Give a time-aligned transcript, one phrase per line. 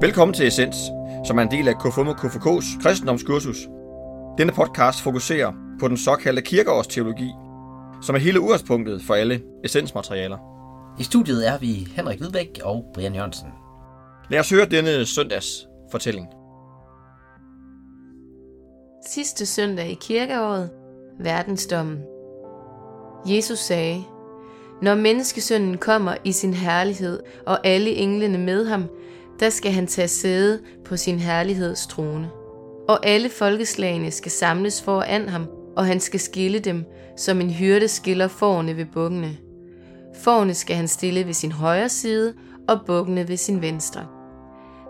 [0.00, 0.76] Velkommen til Essens,
[1.26, 3.56] som er en del af KFUM og KFK's kristendomskursus.
[4.38, 7.30] Denne podcast fokuserer på den såkaldte kirkeårsteologi,
[8.02, 10.38] som er hele udgangspunktet for alle essensmaterialer.
[11.00, 13.48] I studiet er vi Henrik Hvidbæk og Brian Jørgensen.
[14.30, 16.26] Lad os høre denne søndags fortælling.
[19.06, 20.70] Sidste søndag i kirkeåret,
[21.20, 21.98] verdensdommen.
[23.26, 24.02] Jesus sagde,
[24.82, 28.84] Når menneskesønnen kommer i sin herlighed, og alle englene med ham,
[29.40, 32.30] der skal han tage sæde på sin herligheds trone.
[32.88, 36.84] Og alle folkeslagene skal samles foran ham, og han skal skille dem,
[37.16, 39.36] som en hyrde skiller forne ved bukkene.
[40.14, 42.34] Forne skal han stille ved sin højre side,
[42.68, 44.06] og bukkene ved sin venstre.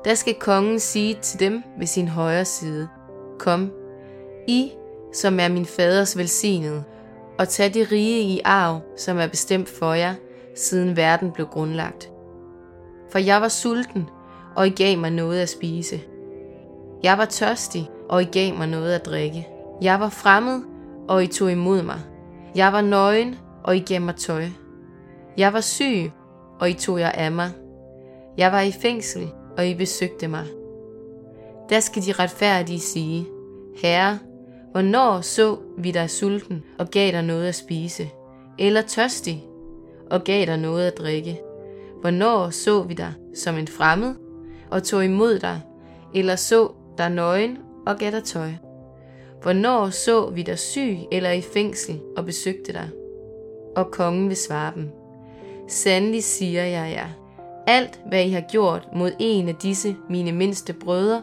[0.05, 2.89] Der skal kongen sige til dem ved sin højre side,
[3.39, 3.71] Kom,
[4.49, 4.71] I,
[5.13, 6.85] som er min faders velsignede,
[7.39, 10.15] og tag de rige i arv, som er bestemt for jer,
[10.57, 12.11] siden verden blev grundlagt.
[13.11, 14.09] For jeg var sulten,
[14.59, 16.01] og I gav mig noget at spise.
[17.03, 19.49] Jeg var tørstig, og I gav mig noget at drikke.
[19.83, 20.63] Jeg var fremmed,
[21.09, 22.01] og I tog imod mig.
[22.55, 24.45] Jeg var nøgen, og I gav mig tøj.
[25.37, 26.11] Jeg var syg,
[26.61, 27.51] og I tog jer af mig.
[28.39, 30.45] Jeg var i fængsel, og I besøgte mig.
[31.71, 33.27] Der skal de retfærdige sige,
[33.83, 34.19] Herre,
[34.73, 38.11] hvornår så vi dig sulten og gav dig noget at spise,
[38.59, 39.45] eller tørstig
[40.11, 41.41] og gav dig noget at drikke?
[42.01, 44.15] Hvornår så vi dig som en fremmed
[44.71, 45.61] og tog imod dig,
[46.15, 48.51] eller så dig nøgen og gav dig tøj?
[49.43, 52.89] Hvornår så vi dig syg eller i fængsel og besøgte dig?
[53.77, 54.91] Og kongen vil svare dem.
[55.69, 57.09] Sandelig siger jeg jer,
[57.67, 61.23] alt hvad I har gjort mod en af disse mine mindste brødre,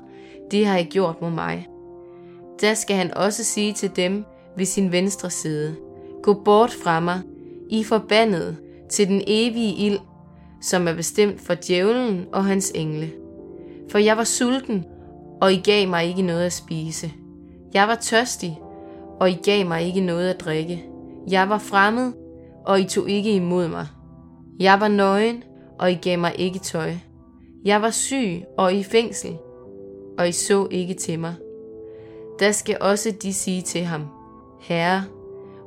[0.52, 1.68] det har I gjort mod mig.
[2.62, 4.26] Da skal han også sige til dem
[4.58, 5.76] ved sin venstre side,
[6.24, 7.22] Gå bort fra mig,
[7.70, 8.56] I forbandede,
[8.90, 10.00] til den evige ild,
[10.62, 13.12] som er bestemt for djævlen og hans engle.
[13.92, 14.86] For jeg var sulten,
[15.42, 17.12] og I gav mig ikke noget at spise.
[17.74, 18.60] Jeg var tørstig,
[19.20, 20.86] og I gav mig ikke noget at drikke.
[21.32, 22.14] Jeg var fremmed,
[22.66, 23.88] og I tog ikke imod mig.
[24.60, 25.44] Jeg var nøgen,
[25.80, 26.94] og I gav mig ikke tøj.
[27.66, 29.38] Jeg var syg og i fængsel,
[30.18, 31.36] og I så ikke til mig.
[32.40, 34.02] Der skal også de sige til ham,
[34.62, 35.04] Herre,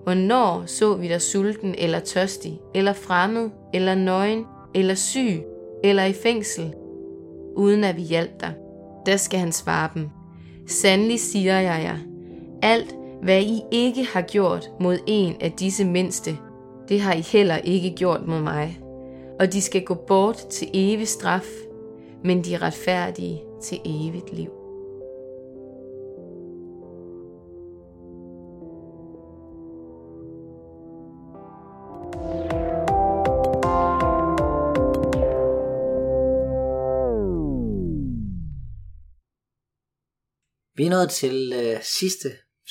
[0.03, 5.43] hvornår så vi dig sulten eller tørstig, eller fremmed, eller nøgen, eller syg,
[5.85, 6.75] eller i fængsel,
[7.59, 8.55] uden at vi hjalp dig?
[9.07, 10.09] Der skal han svare dem,
[10.67, 11.99] Sandelig siger jeg jer,
[12.63, 16.39] alt hvad I ikke har gjort mod en af disse mindste,
[16.89, 18.81] det har I heller ikke gjort mod mig.
[19.41, 21.47] Og de skal gå bort til evig straf,
[22.25, 24.58] men de retfærdige til evigt liv.
[40.79, 42.29] Vi er nået til øh, sidste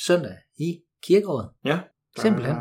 [0.07, 0.69] søndag i
[1.03, 1.49] kirkeåret.
[1.65, 1.79] Ja.
[2.21, 2.55] Simpelthen.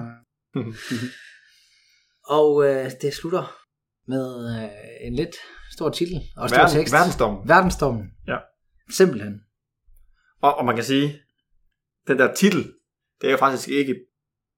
[2.38, 3.56] Og øh, det slutter
[4.08, 4.26] med
[4.62, 5.36] øh, en lidt
[5.76, 6.92] stor titel og stor Verden, tekst.
[6.94, 7.48] verdensdommen.
[7.48, 8.04] Verdensdommen.
[8.28, 8.36] Ja.
[8.90, 9.40] Simpelthen.
[10.42, 11.20] Og, og man kan sige,
[12.08, 12.62] den der titel,
[13.20, 13.94] det er jo faktisk ikke,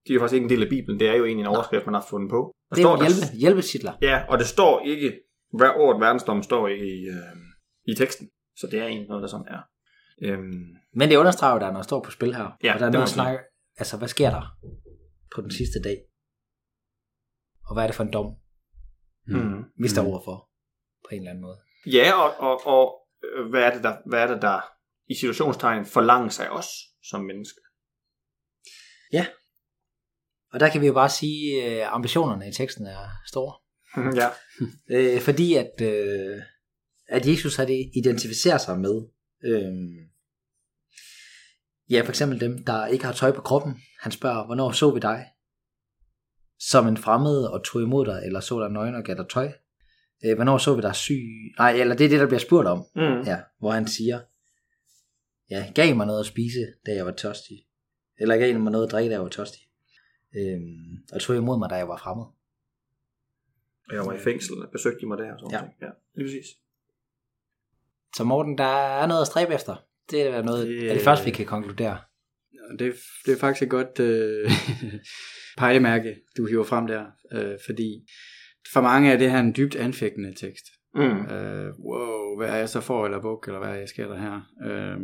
[0.05, 1.87] det er jo faktisk ikke en del af Bibelen, det er jo egentlig en overskrift,
[1.87, 2.55] man har fundet på.
[2.71, 3.93] Der Det er der- hjælpe, hjælpetitler.
[4.03, 5.21] Ja, og det står ikke,
[5.59, 7.37] hver ordet verdensdommen står ikke i, øh,
[7.85, 8.31] i teksten.
[8.57, 9.61] Så det er egentlig noget, der sådan er.
[10.23, 10.65] Øhm,
[10.95, 12.57] Men det understreger at der er noget står på spil her.
[12.65, 13.39] Ja, og der er noget snakke.
[13.77, 14.59] Altså, hvad sker der
[15.35, 15.99] på den sidste dag?
[17.67, 18.35] Og hvad er det for en dom,
[19.27, 19.65] mm.
[19.83, 20.51] vi står overfor
[21.05, 21.59] på en eller anden måde?
[21.87, 24.61] Ja, og, og, og øh, hvad, er det, der, hvad er det, der
[25.07, 26.69] i situationstegn forlanger sig os
[27.03, 27.61] som mennesker?
[30.53, 33.55] Og der kan vi jo bare sige, at øh, ambitionerne i teksten er store.
[34.21, 34.29] ja.
[34.91, 36.43] Øh, fordi at, øh,
[37.09, 39.03] at Jesus har det identificerer sig med,
[39.45, 39.73] øh,
[41.91, 43.83] ja for eksempel dem, der ikke har tøj på kroppen.
[44.01, 45.27] Han spørger, hvornår så vi dig?
[46.59, 49.53] Som en fremmed og tog imod dig, eller så dig nøgen og gav dig tøj?
[50.25, 51.23] Øh, hvornår så vi dig syg?
[51.59, 52.79] Nej, eller det er det, der bliver spurgt om.
[52.95, 53.21] Mm.
[53.27, 54.21] Ja, hvor han siger,
[55.51, 57.67] ja, gav mig noget at spise, da jeg var tørstig.
[58.21, 59.61] Eller gav mig noget at drikke, da jeg var tørstig.
[60.37, 62.27] Øhm, og tog imod mig, da jeg var fremmed.
[63.93, 65.33] Jeg var i fængsel besøgte de mig der.
[65.33, 65.63] Og sådan Ja.
[65.81, 65.87] ja.
[65.87, 66.47] ja, lige præcis.
[68.17, 69.77] Så Morten, der er noget at stræbe efter.
[70.11, 71.99] Det er noget Det, det, af det første, vi kan konkludere.
[72.79, 72.95] Det,
[73.27, 74.51] det er faktisk et godt øh,
[75.59, 77.91] pejlemærke, du hiver frem der, øh, fordi
[78.73, 80.65] for mange er det her en dybt anfægtende tekst.
[80.95, 81.03] Mm.
[81.35, 84.19] Øh, wow, hvad er jeg så for eller buk, eller hvad er jeg sker der
[84.19, 84.41] her?
[84.67, 84.97] Øh,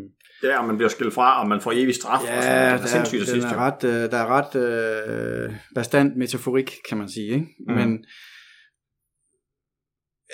[0.42, 2.20] Det er, om man bliver skilt fra, og man får evig straf.
[2.20, 3.48] og sådan, ja, det er der, sindssygt det den sidste.
[3.50, 4.54] er ret, øh, der er ret
[5.48, 7.26] øh, bestand metaforik, kan man sige.
[7.26, 7.46] Ikke?
[7.68, 7.74] Mm.
[7.74, 8.04] Men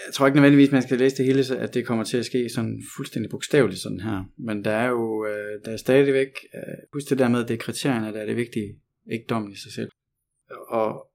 [0.06, 2.26] jeg tror ikke nødvendigvis, man skal læse det hele, så at det kommer til at
[2.26, 4.24] ske sådan fuldstændig bogstaveligt sådan her.
[4.38, 6.60] Men der er jo, øh, der er stadigvæk, øh,
[6.92, 8.80] husk det der med, at det er kriterierne, der er det vigtige,
[9.12, 9.90] ikke dommen i sig selv.
[10.68, 11.06] Og,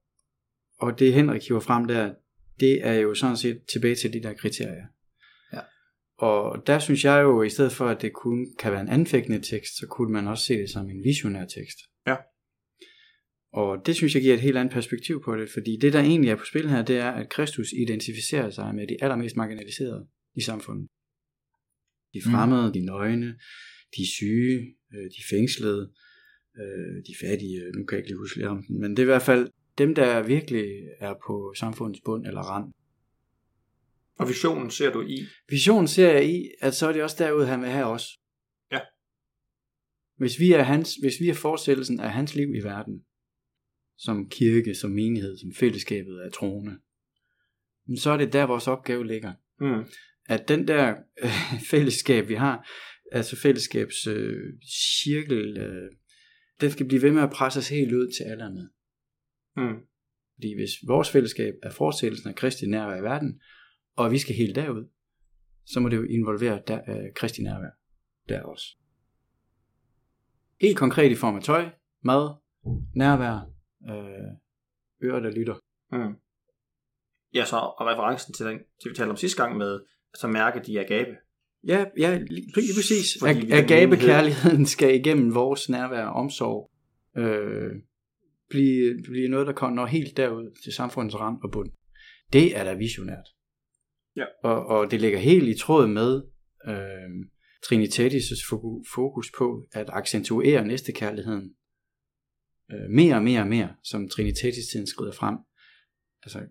[0.78, 2.14] og det Henrik hiver frem der,
[2.60, 4.86] det er jo sådan set tilbage til de der kriterier.
[5.52, 5.60] Ja.
[6.18, 9.40] Og der synes jeg jo, i stedet for at det kun kan være en anfægtende
[9.40, 11.78] tekst, så kunne man også se det som en visionær tekst.
[12.06, 12.16] Ja.
[13.56, 16.30] Og det synes jeg giver et helt andet perspektiv på det, fordi det der egentlig
[16.30, 20.40] er på spil her, det er, at Kristus identificerer sig med de allermest marginaliserede i
[20.40, 20.88] samfundet.
[22.14, 22.72] De fremmede, mm.
[22.72, 23.38] de nøgne,
[23.96, 25.92] de syge, øh, de fængslede,
[26.60, 29.02] øh, de fattige, nu kan jeg ikke lige huske lidt om den, men det er
[29.02, 30.66] i hvert fald dem, der virkelig
[30.98, 32.72] er på samfundets bund eller rand.
[34.18, 35.26] Og visionen ser du i?
[35.48, 38.06] Visionen ser jeg i, at så er det også derude, han vil have os.
[38.72, 38.80] Ja.
[40.16, 43.02] Hvis vi er, hans, hvis vi er fortsættelsen af hans liv i verden,
[43.98, 46.78] som kirke, som menighed, som fællesskabet af troende,
[47.96, 49.32] så er det der, vores opgave ligger.
[49.60, 49.84] Mm.
[50.28, 51.30] At den der øh,
[51.70, 52.68] fællesskab, vi har,
[53.12, 54.52] altså fællesskabs øh,
[55.02, 55.90] cirkel, øh,
[56.60, 58.68] den skal blive ved med at presse os helt ud til alle andre.
[59.56, 59.80] Mm.
[60.34, 63.40] Fordi hvis vores fællesskab er fortsættelsen af Kristi nærvær i verden,
[63.96, 64.88] og vi skal helt derud,
[65.64, 67.70] så må det jo involvere der, øh, Kristi nærvær
[68.28, 68.76] der også.
[70.60, 71.70] Helt konkret i form af tøj,
[72.04, 72.34] mad,
[72.94, 73.55] nærvær,
[73.90, 74.30] øh,
[75.02, 75.54] ører, der lytter.
[75.92, 76.14] Mm.
[77.34, 79.80] Ja, så og referencen til den, til vi talte om sidste gang med,
[80.14, 81.16] så mærke de agape.
[81.66, 83.16] Ja, ja lige, lige præcis.
[83.20, 86.70] Fordi vi Ag- er Agape-kærligheden skal igennem vores nærvær og omsorg
[87.16, 87.70] øh,
[88.50, 91.70] blive, blive noget, der kommer helt derud til samfundets rand og bund.
[92.32, 93.28] Det er da visionært.
[94.16, 94.24] Ja.
[94.44, 96.22] Og, og det ligger helt i tråd med
[96.68, 97.10] øh,
[97.66, 101.54] Trinitatis' foku- fokus på at accentuere næstekærligheden
[102.72, 105.36] øh, mere og mere og mere, som Trinitatis-tiden skrider frem.
[106.22, 106.46] Altså,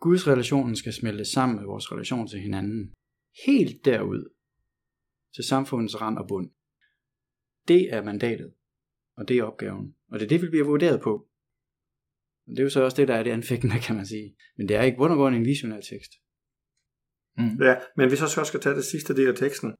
[0.00, 2.94] Guds relationen skal smelte sammen med vores relation til hinanden.
[3.46, 4.32] Helt derud
[5.34, 6.50] til samfundets rand og bund.
[7.68, 8.52] Det er mandatet,
[9.16, 9.94] og det er opgaven.
[10.10, 11.28] Og det er det, vi bliver vurderet på.
[12.46, 14.36] Og det er jo så også det, der er det anfægtende, kan man sige.
[14.56, 16.12] Men det er ikke bund en visionær tekst.
[17.38, 17.62] Mm.
[17.62, 19.74] Ja, men hvis jeg så skal tage det sidste del af teksten,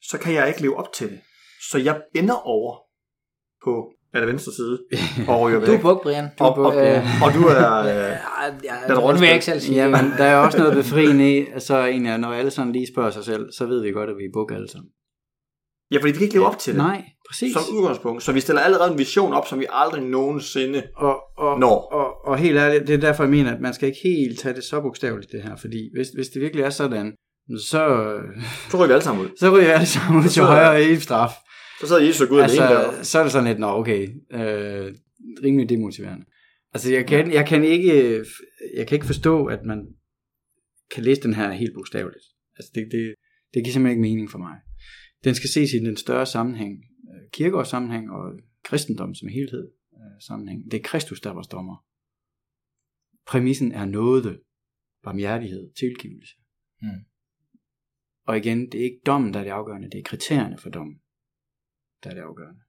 [0.00, 1.20] så kan jeg ikke leve op til det.
[1.70, 2.78] Så jeg ender over
[3.64, 4.78] på er det venstre side
[5.28, 5.50] og.
[5.50, 6.24] Du er buk, Brian.
[6.38, 6.74] Du og, er buk.
[6.74, 7.78] og, Øh, og du er...
[7.78, 7.86] Øh,
[8.64, 9.76] ja, ja, den nu vil jeg ikke selv sige.
[9.76, 13.10] Jamen, der er også noget befriende i, at så egentlig, når alle sådan lige spørger
[13.10, 14.88] sig selv, så ved vi godt, at vi er buk alle sammen.
[15.92, 16.82] ja, fordi vi kan ikke leve op til det.
[16.82, 17.52] Nej, præcis.
[17.52, 18.22] Som udgangspunkt.
[18.22, 21.88] Så vi stiller allerede en vision op, som vi aldrig nogensinde Og, og, Når.
[21.92, 24.54] og, og helt ærligt, det er derfor, jeg mener, at man skal ikke helt tage
[24.54, 25.56] det så bogstaveligt, det her.
[25.56, 27.12] Fordi hvis, hvis det virkelig er sådan,
[27.58, 27.82] så,
[28.70, 29.30] Så ryger vi alle sammen ud.
[29.40, 31.30] så ryger alle sammen ud til højre i straf.
[31.80, 33.02] Så sidder Jesus og Gud altså, alene der.
[33.02, 34.94] Så er det sådan lidt, nå okay, øh,
[35.44, 36.26] rimelig demotiverende.
[36.74, 38.24] Altså, jeg kan, jeg, kan ikke,
[38.74, 39.86] jeg kan ikke forstå, at man
[40.90, 42.24] kan læse den her helt bogstaveligt.
[42.56, 43.14] Altså, det, det,
[43.54, 44.56] det giver simpelthen ikke mening for mig.
[45.24, 46.74] Den skal ses i den større sammenhæng,
[47.14, 48.32] øh, kirkeårs sammenhæng og
[48.64, 50.70] kristendom som helhed øh, sammenhæng.
[50.70, 51.84] Det er Kristus, der er vores dommer.
[53.26, 54.40] Præmissen er nåde,
[55.04, 56.34] barmhjertighed, tilgivelse.
[56.82, 56.88] Mm.
[58.26, 61.00] Og igen, det er ikke dommen, der er det afgørende, det er kriterierne for dommen,
[62.04, 62.60] der er det afgørende.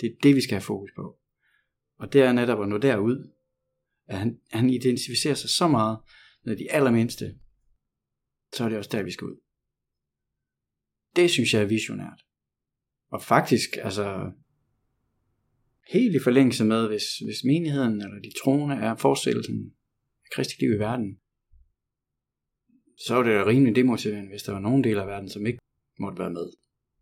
[0.00, 1.18] Det er det, vi skal have fokus på.
[1.98, 3.32] Og det er netop at nå derud,
[4.06, 5.98] at han, han identificerer sig så meget
[6.44, 7.38] med de allermindste,
[8.52, 9.40] så er det også der, vi skal ud.
[11.16, 12.22] Det synes jeg er visionært.
[13.08, 14.32] Og faktisk, altså,
[15.92, 19.74] helt i forlængelse med, hvis, hvis menigheden eller de troende er forestillelsen
[20.24, 21.20] af Kristi liv i verden,
[22.98, 25.58] så er det da rimelig demotiverende, hvis der var nogen del af verden, som ikke
[25.98, 26.52] måtte være med.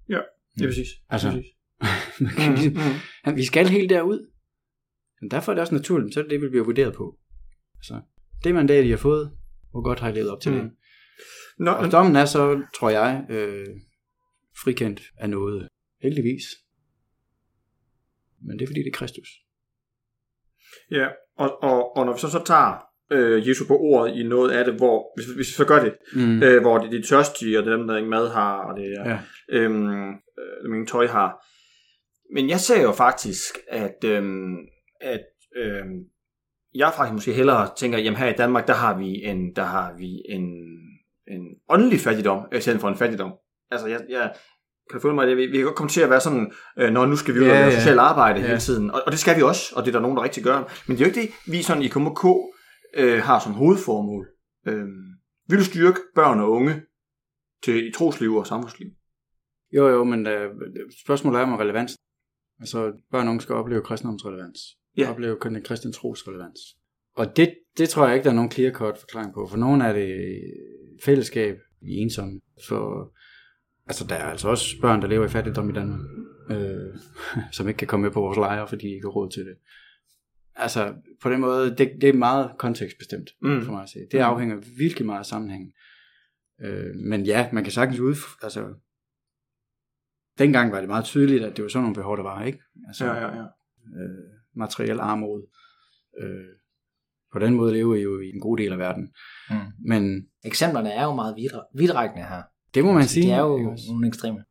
[0.08, 0.20] Ja.
[0.54, 0.88] Det er præcis.
[1.10, 1.46] Altså, præcis.
[2.20, 2.98] Man kan ligesom- mm.
[3.24, 4.30] Han- Vi skal helt derud.
[5.20, 7.18] Men derfor er det også naturligt, så er det det, vi bliver vurderet på.
[7.82, 8.00] Så
[8.44, 9.30] det mandat, I har fået,
[9.70, 10.58] hvor godt har I levet op til Mm.
[10.60, 10.70] det.
[11.58, 13.66] Nå, Og dommen er så, tror jeg, øh,
[14.64, 15.68] frikendt af noget.
[16.02, 16.42] Heldigvis.
[18.46, 19.28] Men det er fordi, det er Kristus.
[20.90, 24.50] Ja, og, og, og når vi så, så tager øh, Jesu på ordet i noget
[24.50, 26.42] af det, hvor, hvis, hvis vi så gør det, Mm.
[26.42, 28.76] øh, hvor det er de tørstige, og det er dem, der ingen mad har, og
[28.80, 29.18] det er Ja.
[29.48, 30.12] øhm,
[30.64, 31.46] øh, ingen tøj har.
[32.34, 34.56] Men jeg ser jo faktisk, at, øhm,
[35.00, 35.24] at
[35.56, 36.04] øhm,
[36.74, 39.94] jeg faktisk måske hellere tænker, jamen her i Danmark, der har vi en, der har
[39.98, 40.44] vi en,
[41.28, 43.32] en åndelig fattigdom, i stedet for en fattigdom.
[43.70, 44.32] Altså, jeg, jeg
[44.90, 45.36] kan du følge mig det?
[45.36, 47.46] Vi, vi kan godt komme til at være sådan, øh, når nu skal vi og
[47.46, 47.78] Ja, lave ja.
[47.78, 48.46] socialt arbejde Ja.
[48.46, 48.90] hele tiden.
[48.90, 50.58] Og, og det skal vi også, og det er der nogen, der rigtig gør.
[50.86, 52.24] Men det er jo ikke det, vi sådan i KMK
[52.96, 54.26] øh, har som hovedformål.
[54.66, 54.84] Øh,
[55.48, 56.82] vil du styrke børn og unge
[57.64, 58.88] til i trosliv og samfundsliv?
[59.76, 60.50] Jo, jo, men øh,
[61.04, 61.96] spørgsmålet er om relevans.
[62.60, 64.58] Altså, børn og unge skal opleve kristendoms relevans.
[64.96, 65.10] Ja.
[65.10, 66.60] Opleve den kristne tros relevans.
[67.16, 69.46] Og det, det tror jeg ikke, der er nogen clear-cut forklaring på.
[69.50, 70.40] For nogen er det
[71.04, 72.40] fællesskab i ensomme.
[72.58, 73.08] Så
[73.86, 76.00] altså, der er altså også børn, der lever i fattigdom i Danmark,
[76.50, 76.98] øh,
[77.56, 79.54] som ikke kan komme med på vores lejre, fordi de ikke har råd til det.
[80.56, 83.62] Altså, på den måde, det, det er meget kontekstbestemt Mm.
[83.62, 83.98] for mig at se.
[84.12, 85.72] Det afhænger virkelig meget af sammenhængen.
[86.64, 88.14] Øh, men ja, man kan sagtens ud...
[88.42, 88.64] Altså,
[90.38, 92.58] dengang var det meget tydeligt, at det var sådan nogle behov, der var, ikke?
[92.88, 93.42] Altså, Ja, ja, ja.
[94.02, 94.24] øh,
[94.56, 95.42] materiel armod.
[96.22, 96.44] Øh,
[97.32, 99.08] på den måde lever I jo i en god del af verden.
[99.50, 99.56] Mm.
[99.88, 102.42] Men Eksemplerne er jo meget vidre- vidtrækkende her.
[102.74, 103.26] det må man sige.
[103.26, 104.44] De er jo nogle ekstreme.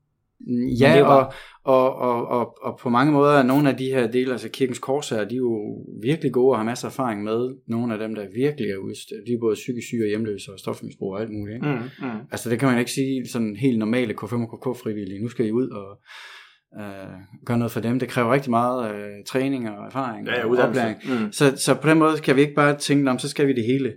[0.80, 1.34] Ja, er jo og,
[1.64, 4.80] og, og, og, og på mange måder er nogle af de her dele, altså kirkens
[4.80, 8.16] korsager, de er jo virkelig gode og har masser af erfaring med nogle af dem,
[8.16, 9.28] der virkelig er udstødt.
[9.28, 11.56] De er både psykisk syge og hjemløse og stofmisbrug og alt muligt.
[11.56, 11.68] Ikke?
[11.68, 12.20] Mm, mm.
[12.32, 15.22] Altså det kan man ikke sige sådan helt normale K5 og KK frivillige.
[15.22, 16.02] Nu skal I ud og
[16.82, 17.14] øh,
[17.46, 18.00] gøre noget for dem.
[18.00, 20.98] Det kræver rigtig meget øh, træning og erfaring Ja, ja, og oplæring.
[21.06, 21.32] Mm.
[21.32, 23.66] Så, så på den måde kan vi ikke bare tænke, om så skal vi det
[23.66, 23.94] hele.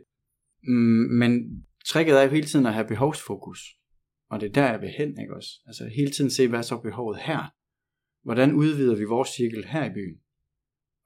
[0.69, 1.41] Mm, men
[1.89, 3.59] tricket er jo hele tiden at have behovsfokus.
[4.31, 5.51] Og det er der, jeg vil hen, ikke også?
[5.67, 7.55] Altså hele tiden se, hvad er så behovet her?
[8.23, 10.21] Hvordan udvider vi vores cirkel her i byen?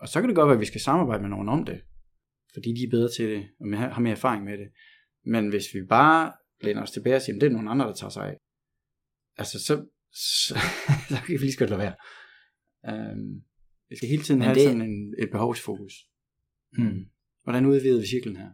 [0.00, 1.80] Og så kan det godt være, at vi skal samarbejde med nogen om det.
[2.54, 4.68] Fordi de er bedre til det, og har mere erfaring med det.
[5.24, 7.94] Men hvis vi bare læner os tilbage og siger, at det er nogen andre, der
[7.94, 8.36] tager sig af.
[9.36, 9.74] Altså, så,
[10.12, 10.54] så,
[11.10, 11.94] så kan vi lige så godt lade være.
[13.12, 13.42] Um,
[13.88, 15.92] vi skal hele tiden Men have det- sådan en, et behovsfokus.
[16.72, 17.04] Mm.
[17.42, 18.50] Hvordan udvider vi cirklen her?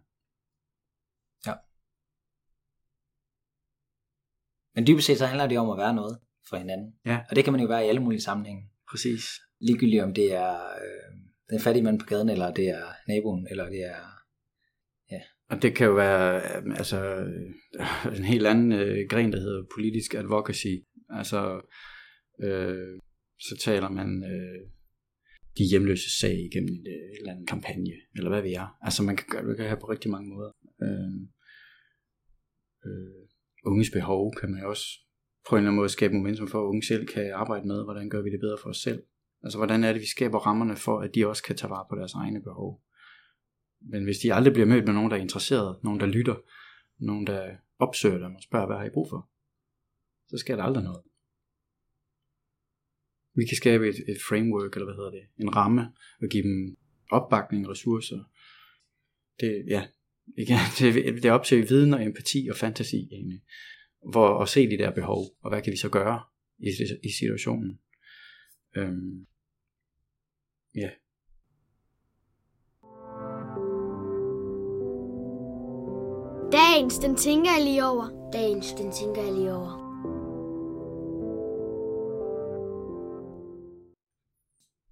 [4.77, 6.19] Men dybest set så handler det om at være noget
[6.49, 6.95] for hinanden.
[7.07, 7.21] Ja.
[7.31, 8.63] Og det kan man jo være i alle mulige sammenhænge.
[8.91, 9.25] Præcis.
[9.61, 11.13] Ligegyldigt om det er øh,
[11.51, 14.17] den fattige mand på gaden, eller det er naboen, eller det er...
[15.49, 19.65] Og det kan jo være øh, altså, øh, en helt anden øh, gren, der hedder
[19.75, 20.75] politisk advocacy.
[21.11, 21.61] Altså,
[22.43, 23.01] øh,
[23.39, 24.71] så taler man øh,
[25.59, 28.77] de hjemløse sag igennem en, øh, en eller anden kampagne, eller hvad vi er.
[28.83, 30.51] Altså, man kan gøre det kan have på rigtig mange måder.
[30.83, 31.15] Øh,
[32.87, 33.26] øh,
[33.67, 34.87] unges behov kan man jo også
[35.49, 38.11] på en eller anden måde skabe momentum for, at unge selv kan arbejde med, hvordan
[38.11, 39.03] gør vi det bedre for os selv.
[39.43, 41.97] Altså, hvordan er det, vi skaber rammerne for, at de også kan tage vare på
[41.97, 42.83] deres egne behov.
[43.81, 46.37] Men hvis de aldrig bliver mødt med nogen, der er interesseret, nogen, der lytter,
[46.99, 49.31] nogen, der opsøger dem og spørger, hvad har I brug for,
[50.29, 51.03] så sker der aldrig noget.
[53.35, 55.93] Vi kan skabe et, et framework, eller hvad hedder det, en ramme,
[56.23, 56.77] og give dem
[57.11, 58.19] opbakning, ressourcer.
[59.41, 59.87] Det, ja,
[60.39, 63.41] igen, det, det er op til viden og empati og fantasi egentlig,
[64.11, 66.21] hvor at se de der behov, og hvad kan vi så gøre
[66.59, 66.69] i,
[67.05, 67.79] i situationen.
[68.77, 69.27] Øhm,
[70.75, 70.91] ja,
[76.53, 78.31] Dagens, den tænker jeg lige over.
[78.33, 79.87] Dagens, den tænker jeg lige over.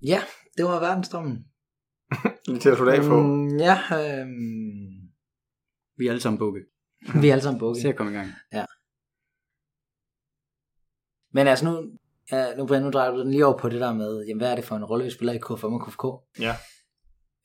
[0.03, 0.21] Ja,
[0.57, 1.45] det var verdensdommen.
[2.47, 3.17] Lige til at slutte af på.
[3.23, 4.94] Mm, ja, øhm,
[5.97, 6.61] vi er alle sammen bukke.
[7.23, 7.81] vi er alle sammen bukke.
[7.81, 8.29] Se at komme i gang.
[11.33, 11.99] Men altså nu,
[12.33, 14.55] ja, nu, nu drejer du den lige over på det der med, jamen, hvad er
[14.55, 16.05] det for en rolle, vi spiller i K5 og KFK?
[16.47, 16.55] Ja.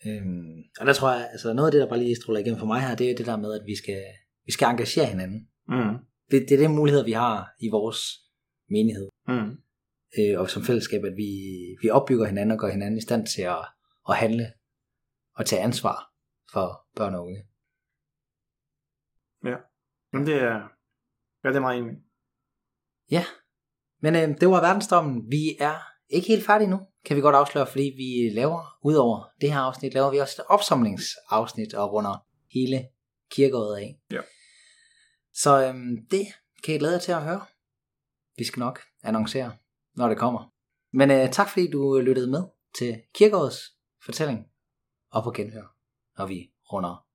[0.07, 2.65] Øhm, og der tror jeg, altså noget af det, der bare lige stråler igennem for
[2.65, 4.03] mig her, det er det der med, at vi skal,
[4.45, 5.47] vi skal engagere hinanden.
[5.67, 5.97] Mm.
[6.31, 7.99] Det, det er den mulighed, vi har i vores
[8.69, 9.51] menighed, Mm.
[10.19, 11.31] øh, og som fællesskab, at vi,
[11.81, 13.65] vi opbygger hinanden og gør hinanden i stand til at,
[14.09, 14.53] at handle
[15.35, 16.11] og tage ansvar
[16.51, 17.43] for børn og unge.
[20.13, 20.69] Jamen det er,
[21.43, 21.95] ja, det er meget enig.
[23.11, 23.25] Ja,
[24.01, 25.31] men øh, det var verdensdommen.
[25.31, 25.75] Vi er
[26.09, 29.93] ikke helt færdige nu, kan vi godt afsløre, fordi vi laver, udover det her afsnit,
[29.93, 32.87] laver vi også et opsamlingsafsnit og runder hele
[33.31, 33.99] kirkeåret af.
[34.11, 34.21] Ja.
[35.33, 36.27] Så øhm, det
[36.63, 37.45] kan I glæde jer til at høre.
[38.37, 39.57] Vi skal nok annoncere,
[39.95, 40.53] når det kommer.
[40.93, 42.43] Men øh, tak fordi du lyttede med
[42.77, 43.59] til kirkeårets
[44.05, 44.45] fortælling
[45.11, 45.75] og på genhør,
[46.17, 47.08] når vi runder